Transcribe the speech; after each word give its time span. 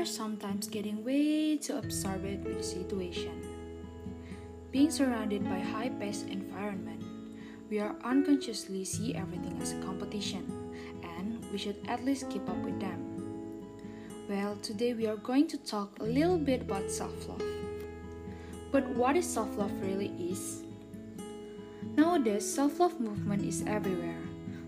are 0.00 0.06
sometimes 0.06 0.66
getting 0.66 1.04
way 1.04 1.58
too 1.58 1.76
absorbed 1.76 2.42
with 2.42 2.56
the 2.56 2.62
situation. 2.62 3.36
Being 4.72 4.90
surrounded 4.90 5.44
by 5.44 5.58
high-paced 5.58 6.26
environment, 6.28 7.04
we 7.68 7.80
are 7.80 7.94
unconsciously 8.02 8.82
see 8.86 9.14
everything 9.14 9.60
as 9.60 9.72
a 9.72 9.80
competition, 9.82 10.72
and 11.02 11.44
we 11.52 11.58
should 11.58 11.76
at 11.86 12.02
least 12.02 12.30
keep 12.30 12.48
up 12.48 12.56
with 12.64 12.80
them. 12.80 12.96
Well, 14.26 14.56
today 14.62 14.94
we 14.94 15.06
are 15.06 15.16
going 15.16 15.46
to 15.48 15.58
talk 15.58 15.98
a 16.00 16.04
little 16.04 16.38
bit 16.38 16.62
about 16.62 16.90
self-love. 16.90 17.42
But 18.72 18.88
what 18.96 19.16
is 19.16 19.28
self-love 19.28 19.82
really 19.82 20.14
is? 20.16 20.62
Nowadays, 21.94 22.50
self-love 22.50 23.00
movement 23.00 23.44
is 23.44 23.64
everywhere. 23.66 24.22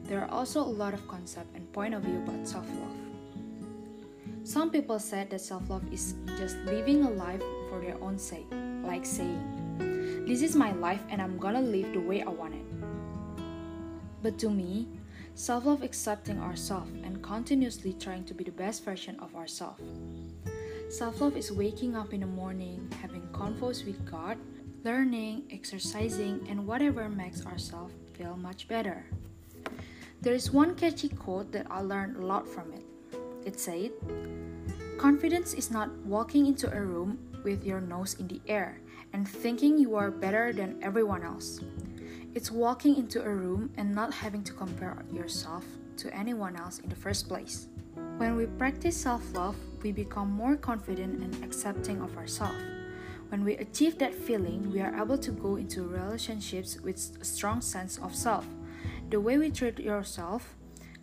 There 0.05 0.21
are 0.21 0.30
also 0.30 0.61
a 0.61 0.77
lot 0.83 0.93
of 0.93 1.09
concept 1.09 1.57
and 1.57 1.73
point 1.73 1.95
of 1.95 2.02
view 2.02 2.19
about 2.19 2.46
self-love. 2.46 3.12
Some 4.45 4.70
people 4.70 4.98
said 4.98 5.30
that 5.30 5.41
self-love 5.41 5.92
is 5.92 6.14
just 6.37 6.56
living 6.66 7.05
a 7.05 7.10
life 7.10 7.42
for 7.69 7.80
their 7.80 7.96
own 8.02 8.19
sake, 8.19 8.46
like 8.83 9.06
saying, 9.06 9.62
this 10.27 10.42
is 10.42 10.56
my 10.56 10.73
life 10.73 11.02
and 11.10 11.23
I'm 11.23 11.38
gonna 11.38 11.60
live 11.60 11.92
the 11.92 12.00
way 12.00 12.23
I 12.23 12.28
want 12.28 12.55
it. 12.55 12.66
But 14.20 14.38
to 14.38 14.50
me, 14.50 14.88
self 15.34 15.64
love 15.64 15.83
is 15.83 15.86
accepting 15.86 16.41
ourselves 16.41 16.91
and 17.05 17.23
continuously 17.23 17.92
trying 17.92 18.24
to 18.24 18.34
be 18.34 18.42
the 18.42 18.50
best 18.50 18.84
version 18.84 19.19
of 19.20 19.34
ourselves. 19.36 19.83
Self 20.88 21.20
love 21.20 21.36
is 21.36 21.52
waking 21.52 21.95
up 21.95 22.12
in 22.12 22.20
the 22.20 22.27
morning, 22.27 22.92
having 23.00 23.22
convos 23.33 23.86
with 23.86 24.05
God, 24.11 24.38
learning, 24.83 25.45
exercising, 25.52 26.45
and 26.48 26.66
whatever 26.66 27.09
makes 27.09 27.47
ourselves 27.47 27.95
feel 28.14 28.36
much 28.36 28.66
better. 28.66 29.06
There 30.20 30.34
is 30.34 30.50
one 30.50 30.74
catchy 30.74 31.09
quote 31.09 31.52
that 31.52 31.66
I 31.70 31.80
learned 31.80 32.16
a 32.16 32.27
lot 32.27 32.47
from 32.48 32.72
it. 32.72 32.91
It 33.45 33.59
said, 33.59 33.91
Confidence 34.98 35.55
is 35.55 35.70
not 35.70 35.91
walking 36.06 36.47
into 36.47 36.72
a 36.72 36.80
room 36.80 37.19
with 37.42 37.64
your 37.64 37.80
nose 37.80 38.14
in 38.14 38.28
the 38.28 38.41
air 38.47 38.80
and 39.12 39.28
thinking 39.28 39.77
you 39.77 39.97
are 39.97 40.11
better 40.11 40.53
than 40.53 40.78
everyone 40.83 41.22
else. 41.22 41.61
It's 42.34 42.50
walking 42.50 42.97
into 42.97 43.22
a 43.22 43.28
room 43.28 43.70
and 43.77 43.94
not 43.94 44.14
having 44.14 44.44
to 44.44 44.52
compare 44.52 45.05
yourself 45.12 45.64
to 45.98 46.14
anyone 46.14 46.56
else 46.56 46.78
in 46.78 46.89
the 46.89 46.97
first 46.97 47.28
place. 47.28 47.67
When 48.17 48.36
we 48.36 48.47
practice 48.47 48.97
self 48.97 49.22
love, 49.34 49.56
we 49.83 49.92
become 49.92 50.30
more 50.30 50.56
confident 50.56 51.22
and 51.22 51.45
accepting 51.45 52.00
of 52.00 52.17
ourselves. 52.17 52.62
When 53.28 53.45
we 53.45 53.56
achieve 53.56 53.98
that 53.98 54.14
feeling, 54.14 54.70
we 54.70 54.80
are 54.80 54.95
able 54.95 55.19
to 55.19 55.33
go 55.33 55.56
into 55.56 55.83
relationships 55.83 56.78
with 56.80 57.19
a 57.20 57.24
strong 57.24 57.61
sense 57.61 57.98
of 57.98 58.14
self. 58.14 58.47
The 59.11 59.20
way 59.20 59.39
we 59.39 59.50
treat 59.50 59.78
yourself 59.78 60.55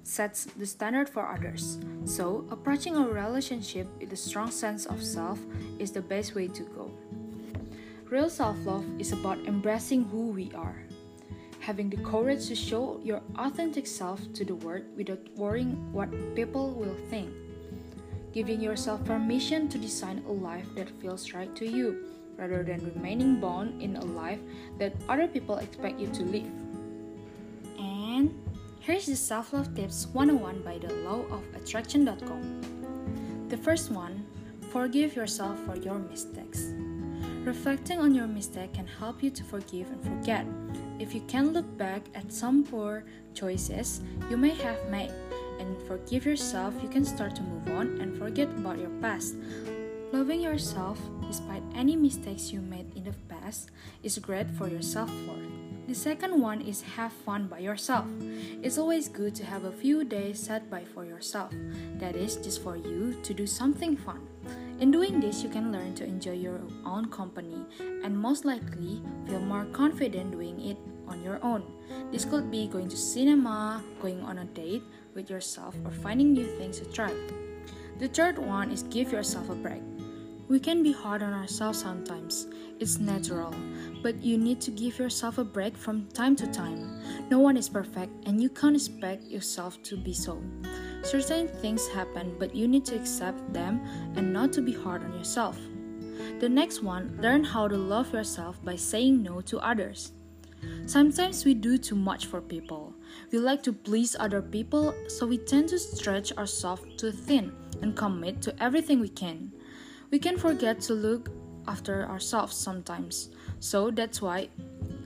sets 0.03 0.45
the 0.45 0.65
standard 0.65 1.09
for 1.09 1.27
others. 1.27 1.77
So, 2.05 2.45
approaching 2.51 2.95
a 2.95 3.07
relationship 3.07 3.87
with 3.99 4.13
a 4.13 4.17
strong 4.17 4.51
sense 4.51 4.85
of 4.85 5.03
self 5.03 5.39
is 5.77 5.91
the 5.91 6.01
best 6.01 6.35
way 6.35 6.47
to 6.47 6.63
go. 6.63 6.91
Real 8.09 8.29
self 8.29 8.57
love 8.65 8.85
is 8.99 9.11
about 9.11 9.37
embracing 9.45 10.05
who 10.05 10.29
we 10.31 10.51
are, 10.55 10.81
having 11.59 11.89
the 11.89 12.01
courage 12.01 12.47
to 12.47 12.55
show 12.55 12.99
your 13.03 13.21
authentic 13.37 13.85
self 13.85 14.19
to 14.33 14.43
the 14.43 14.55
world 14.55 14.85
without 14.97 15.21
worrying 15.35 15.77
what 15.93 16.09
people 16.35 16.71
will 16.71 16.97
think, 17.09 17.29
giving 18.33 18.61
yourself 18.61 19.05
permission 19.05 19.69
to 19.69 19.77
design 19.77 20.23
a 20.27 20.31
life 20.31 20.65
that 20.75 20.89
feels 20.99 21.33
right 21.33 21.55
to 21.55 21.69
you 21.69 22.09
rather 22.39 22.63
than 22.63 22.79
remaining 22.95 23.39
bound 23.39 23.81
in 23.81 23.97
a 23.97 24.05
life 24.05 24.39
that 24.79 24.95
other 25.09 25.27
people 25.27 25.57
expect 25.57 25.99
you 25.99 26.07
to 26.07 26.23
live. 26.23 26.68
Here's 28.89 29.05
the 29.05 29.15
self 29.15 29.53
love 29.53 29.75
tips 29.75 30.07
101 30.13 30.63
by 30.63 30.79
the 30.79 30.91
law 31.05 31.21
of 31.29 31.43
attraction.com. 31.53 33.45
The 33.47 33.57
first 33.57 33.91
one 33.91 34.25
forgive 34.71 35.15
yourself 35.15 35.63
for 35.63 35.77
your 35.77 35.99
mistakes. 35.99 36.73
Reflecting 37.45 37.99
on 37.99 38.15
your 38.15 38.25
mistake 38.25 38.73
can 38.73 38.87
help 38.87 39.21
you 39.21 39.29
to 39.29 39.43
forgive 39.43 39.91
and 39.91 40.01
forget. 40.01 40.43
If 40.97 41.13
you 41.13 41.21
can 41.27 41.53
look 41.53 41.69
back 41.77 42.01
at 42.15 42.33
some 42.33 42.63
poor 42.63 43.03
choices 43.35 44.01
you 44.27 44.37
may 44.37 44.55
have 44.55 44.83
made 44.89 45.13
and 45.59 45.79
forgive 45.83 46.25
yourself, 46.25 46.73
you 46.81 46.89
can 46.89 47.05
start 47.05 47.35
to 47.35 47.43
move 47.43 47.67
on 47.67 48.01
and 48.01 48.17
forget 48.17 48.49
about 48.57 48.79
your 48.79 48.89
past. 49.05 49.35
Loving 50.11 50.41
yourself, 50.41 50.97
despite 51.27 51.61
any 51.75 51.95
mistakes 51.95 52.51
you 52.51 52.59
made 52.59 52.91
in 52.95 53.03
the 53.03 53.13
past, 53.29 53.69
is 54.01 54.17
great 54.17 54.49
for 54.49 54.67
your 54.67 54.81
self 54.81 55.11
worth. 55.27 55.68
The 55.89 55.95
second 55.95 56.39
one 56.39 56.61
is 56.61 56.83
have 56.83 57.11
fun 57.11 57.47
by 57.47 57.65
yourself. 57.65 58.05
It's 58.61 58.77
always 58.77 59.09
good 59.09 59.33
to 59.33 59.43
have 59.43 59.63
a 59.65 59.71
few 59.71 60.05
days 60.05 60.37
set 60.37 60.69
by 60.69 60.85
for 60.85 61.03
yourself. 61.03 61.49
That 61.97 62.15
is 62.15 62.35
just 62.35 62.61
for 62.61 62.77
you 62.77 63.17
to 63.23 63.33
do 63.33 63.47
something 63.47 63.97
fun. 63.97 64.21
In 64.77 64.91
doing 64.91 65.19
this, 65.19 65.41
you 65.41 65.49
can 65.49 65.71
learn 65.71 65.95
to 65.95 66.05
enjoy 66.05 66.33
your 66.33 66.61
own 66.85 67.09
company 67.09 67.65
and 68.05 68.15
most 68.15 68.45
likely 68.45 69.01
feel 69.25 69.39
more 69.39 69.65
confident 69.73 70.29
doing 70.29 70.61
it 70.61 70.77
on 71.07 71.23
your 71.23 71.43
own. 71.43 71.65
This 72.11 72.23
could 72.23 72.51
be 72.51 72.67
going 72.67 72.87
to 72.89 72.95
cinema, 72.95 73.81
going 73.99 74.21
on 74.21 74.37
a 74.37 74.45
date 74.45 74.83
with 75.15 75.27
yourself, 75.27 75.73
or 75.83 75.89
finding 75.89 76.33
new 76.33 76.45
things 76.59 76.77
to 76.77 76.85
try. 76.85 77.15
The 77.97 78.09
third 78.09 78.37
one 78.37 78.69
is 78.69 78.83
give 78.83 79.11
yourself 79.11 79.49
a 79.49 79.55
break. 79.55 79.81
We 80.49 80.59
can 80.59 80.81
be 80.81 80.91
hard 80.91 81.21
on 81.21 81.31
ourselves 81.31 81.79
sometimes. 81.79 82.47
It's 82.79 82.97
natural, 82.97 83.53
but 84.01 84.23
you 84.23 84.37
need 84.37 84.61
to 84.61 84.71
give 84.71 84.99
yourself 84.99 85.37
a 85.37 85.43
break 85.43 85.77
from 85.77 86.07
time 86.07 86.35
to 86.37 86.47
time. 86.47 87.01
No 87.29 87.39
one 87.39 87.57
is 87.57 87.69
perfect, 87.69 88.27
and 88.27 88.41
you 88.41 88.49
can't 88.49 88.75
expect 88.75 89.23
yourself 89.23 89.81
to 89.83 89.97
be 89.97 90.13
so. 90.13 90.41
Certain 91.03 91.47
things 91.47 91.87
happen, 91.87 92.35
but 92.39 92.55
you 92.55 92.67
need 92.67 92.85
to 92.85 92.95
accept 92.95 93.53
them 93.53 93.81
and 94.15 94.33
not 94.33 94.51
to 94.53 94.61
be 94.61 94.73
hard 94.73 95.03
on 95.03 95.13
yourself. 95.13 95.57
The 96.39 96.49
next 96.49 96.83
one, 96.83 97.17
learn 97.21 97.43
how 97.43 97.67
to 97.67 97.77
love 97.77 98.13
yourself 98.13 98.63
by 98.63 98.75
saying 98.75 99.23
no 99.23 99.41
to 99.41 99.59
others. 99.59 100.13
Sometimes 100.85 101.45
we 101.45 101.53
do 101.53 101.77
too 101.77 101.95
much 101.95 102.25
for 102.25 102.41
people. 102.41 102.93
We 103.31 103.39
like 103.39 103.63
to 103.63 103.73
please 103.73 104.15
other 104.19 104.41
people, 104.41 104.93
so 105.07 105.25
we 105.25 105.37
tend 105.37 105.69
to 105.69 105.79
stretch 105.79 106.31
ourselves 106.33 106.83
too 106.97 107.11
thin 107.11 107.53
and 107.81 107.95
commit 107.95 108.41
to 108.43 108.63
everything 108.63 108.99
we 108.99 109.09
can. 109.09 109.53
We 110.11 110.19
can 110.19 110.37
forget 110.37 110.81
to 110.81 110.93
look 110.93 111.29
after 111.69 112.09
ourselves 112.09 112.55
sometimes, 112.55 113.29
so 113.59 113.91
that's 113.91 114.21
why 114.21 114.49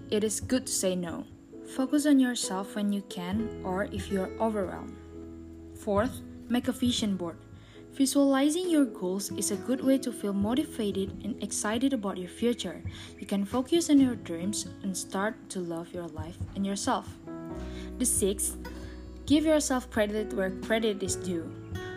it 0.10 0.24
is 0.24 0.40
good 0.40 0.66
to 0.66 0.72
say 0.72 0.96
no. 0.96 1.26
Focus 1.76 2.06
on 2.06 2.20
yourself 2.20 2.76
when 2.76 2.94
you 2.94 3.02
can 3.10 3.62
or 3.64 3.86
if 3.92 4.12
you 4.12 4.22
are 4.22 4.32
overwhelmed. 4.40 4.96
Fourth, 5.76 6.22
make 6.48 6.70
a 6.70 6.72
vision 6.72 7.18
board. 7.18 7.36
Visualizing 7.92 8.70
your 8.70 8.86
goals 8.86 9.32
is 9.38 9.52
a 9.52 9.56
good 9.68 9.84
way 9.84 9.98
to 10.00 10.12
feel 10.12 10.34
motivated 10.34 11.12
and 11.24 11.42
excited 11.44 11.94
about 11.94 12.18
your 12.18 12.30
future. 12.30 12.82
You 13.20 13.28
can 13.28 13.46
focus 13.46 13.90
on 13.90 14.00
your 14.00 14.16
dreams 14.16 14.66
and 14.82 14.96
start 14.98 15.36
to 15.50 15.60
love 15.60 15.94
your 15.94 16.08
life 16.08 16.38
and 16.56 16.66
yourself. 16.66 17.08
The 18.00 18.06
sixth, 18.06 18.58
give 19.26 19.46
yourself 19.46 19.92
credit 19.92 20.34
where 20.34 20.52
credit 20.62 21.04
is 21.04 21.16
due. 21.16 21.46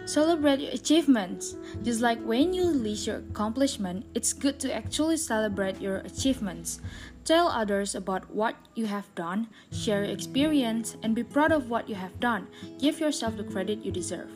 Celebrate 0.07 0.61
your 0.61 0.71
achievements. 0.71 1.57
Just 1.83 2.01
like 2.01 2.23
when 2.23 2.55
you 2.55 2.63
list 2.63 3.09
your 3.09 3.17
accomplishment, 3.17 4.07
it's 4.15 4.33
good 4.33 4.61
to 4.61 4.73
actually 4.73 5.17
celebrate 5.17 5.81
your 5.81 5.97
achievements. 5.97 6.81
Tell 7.25 7.49
others 7.49 7.97
about 7.97 8.31
what 8.31 8.55
you 8.77 8.87
have 8.87 9.13
done, 9.17 9.49
share 9.73 10.05
your 10.05 10.15
experience, 10.15 10.97
and 11.03 11.13
be 11.13 11.25
proud 11.25 11.51
of 11.51 11.69
what 11.69 11.89
you 11.89 11.97
have 11.97 12.21
done. 12.21 12.47
Give 12.79 13.01
yourself 13.01 13.37
the 13.37 13.43
credit 13.43 13.85
you 13.85 13.91
deserve. 13.91 14.31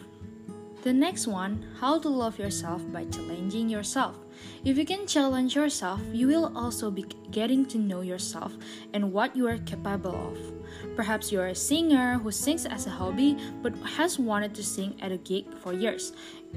The 0.82 0.94
next 0.94 1.26
one, 1.26 1.66
how 1.78 1.98
to 1.98 2.08
love 2.08 2.38
yourself 2.38 2.80
by 2.90 3.04
challenging 3.04 3.68
yourself. 3.68 4.16
If 4.64 4.78
you 4.78 4.86
can 4.86 5.06
challenge 5.06 5.54
yourself, 5.54 6.00
you 6.10 6.26
will 6.26 6.56
also 6.56 6.90
be 6.90 7.04
getting 7.30 7.66
to 7.66 7.78
know 7.78 8.00
yourself 8.00 8.56
and 8.94 9.12
what 9.12 9.36
you 9.36 9.46
are 9.46 9.58
capable 9.58 10.16
of. 10.16 10.38
Perhaps 10.96 11.30
you 11.30 11.38
are 11.38 11.48
a 11.48 11.54
singer 11.54 12.16
who 12.18 12.30
sings 12.30 12.64
as 12.64 12.86
a 12.86 12.90
hobby 12.96 13.36
but 13.60 13.76
has 13.94 14.18
wanted 14.18 14.54
to 14.54 14.62
sing 14.62 14.96
at 15.02 15.12
a 15.12 15.18
gig 15.18 15.52
for 15.58 15.74
years. 15.74 16.14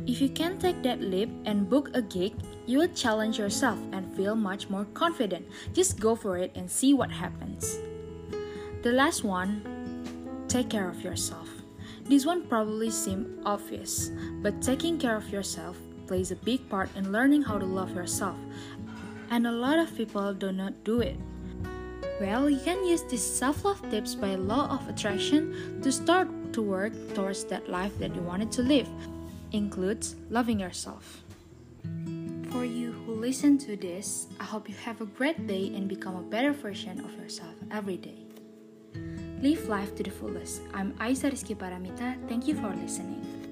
If 0.08 0.22
you 0.22 0.30
can 0.30 0.58
take 0.58 0.82
that 0.84 1.02
leap 1.02 1.30
and 1.44 1.70
book 1.70 1.90
a 1.94 2.02
gig, 2.02 2.34
you 2.66 2.78
will 2.78 2.96
challenge 2.96 3.38
yourself 3.38 3.78
and 3.92 4.16
feel 4.16 4.36
much 4.36 4.70
more 4.70 4.86
confident. 4.94 5.46
Just 5.74 6.00
go 6.00 6.16
for 6.16 6.38
it 6.38 6.54
and 6.56 6.72
see 6.72 6.94
what 6.94 7.12
happens. 7.12 7.78
The 8.84 8.94
last 8.94 9.26
one, 9.26 10.46
take 10.48 10.70
care 10.70 10.88
of 10.88 11.04
yourself. 11.04 11.63
This 12.04 12.26
one 12.26 12.44
probably 12.48 12.92
seems 12.92 13.28
obvious, 13.46 14.12
but 14.42 14.62
taking 14.62 15.00
care 15.00 15.16
of 15.16 15.30
yourself 15.30 15.78
plays 16.06 16.32
a 16.32 16.36
big 16.36 16.68
part 16.68 16.90
in 16.96 17.12
learning 17.12 17.44
how 17.44 17.58
to 17.58 17.66
love 17.66 17.96
yourself, 17.96 18.36
and 19.30 19.48
a 19.48 19.52
lot 19.52 19.80
of 19.80 19.96
people 19.96 20.34
do 20.34 20.52
not 20.52 20.84
do 20.84 21.00
it. 21.00 21.16
Well, 22.20 22.50
you 22.50 22.60
can 22.60 22.86
use 22.86 23.04
these 23.04 23.24
self 23.24 23.64
love 23.64 23.82
tips 23.90 24.16
by 24.16 24.36
law 24.36 24.68
of 24.68 24.88
attraction 24.88 25.80
to 25.82 25.92
start 25.92 26.28
to 26.54 26.62
work 26.62 26.94
towards 27.16 27.46
that 27.46 27.70
life 27.70 27.98
that 28.00 28.14
you 28.14 28.22
wanted 28.22 28.52
to 28.54 28.62
live. 28.62 28.88
Includes 29.52 30.16
loving 30.30 30.60
yourself. 30.60 31.24
For 32.52 32.66
you 32.66 32.92
who 32.92 33.16
listen 33.16 33.58
to 33.60 33.76
this, 33.76 34.28
I 34.40 34.44
hope 34.44 34.68
you 34.68 34.76
have 34.84 35.02
a 35.02 35.06
great 35.06 35.48
day 35.48 35.72
and 35.74 35.88
become 35.88 36.16
a 36.16 36.22
better 36.22 36.52
version 36.52 37.00
of 37.00 37.16
yourself 37.16 37.56
every 37.72 37.98
day. 37.98 38.23
Live 39.44 39.68
life 39.68 39.94
to 39.96 40.04
the 40.04 40.10
fullest. 40.10 40.62
I'm 40.74 40.94
Aisyah 41.04 41.30
Rizky 41.36 41.54
Paramita. 41.54 42.16
Thank 42.30 42.48
you 42.48 42.56
for 42.56 42.72
listening. 42.80 43.43